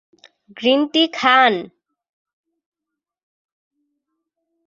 Green 0.57 0.81
tea 0.93 1.03
Khan. 1.13 1.53